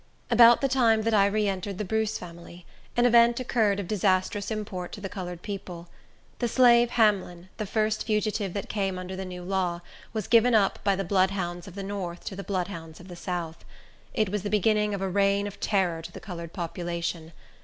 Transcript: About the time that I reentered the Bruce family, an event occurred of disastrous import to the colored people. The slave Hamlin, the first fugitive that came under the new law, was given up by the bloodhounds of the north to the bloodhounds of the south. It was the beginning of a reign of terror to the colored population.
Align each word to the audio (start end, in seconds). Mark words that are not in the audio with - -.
About 0.31 0.61
the 0.61 0.67
time 0.67 1.03
that 1.03 1.13
I 1.13 1.27
reentered 1.27 1.77
the 1.77 1.85
Bruce 1.85 2.17
family, 2.17 2.65
an 2.97 3.05
event 3.05 3.39
occurred 3.39 3.79
of 3.79 3.87
disastrous 3.87 4.49
import 4.49 4.91
to 4.93 4.99
the 4.99 5.07
colored 5.09 5.43
people. 5.43 5.89
The 6.39 6.47
slave 6.47 6.89
Hamlin, 6.89 7.49
the 7.57 7.67
first 7.67 8.07
fugitive 8.07 8.53
that 8.53 8.67
came 8.67 8.97
under 8.97 9.15
the 9.15 9.25
new 9.25 9.43
law, 9.43 9.81
was 10.11 10.25
given 10.25 10.55
up 10.55 10.79
by 10.83 10.95
the 10.95 11.03
bloodhounds 11.03 11.67
of 11.67 11.75
the 11.75 11.83
north 11.83 12.25
to 12.25 12.35
the 12.35 12.43
bloodhounds 12.43 12.99
of 12.99 13.09
the 13.09 13.15
south. 13.15 13.63
It 14.15 14.29
was 14.29 14.41
the 14.41 14.49
beginning 14.49 14.95
of 14.95 15.03
a 15.03 15.07
reign 15.07 15.45
of 15.45 15.59
terror 15.59 16.01
to 16.01 16.11
the 16.11 16.19
colored 16.19 16.51
population. 16.51 17.31